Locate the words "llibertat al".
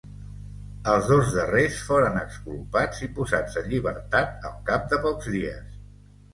3.77-4.59